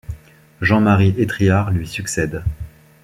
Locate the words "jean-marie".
0.63-1.13